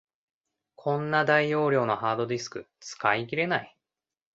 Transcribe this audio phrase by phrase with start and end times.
[0.73, 3.77] こんな大容量のハードディスク、使い切れない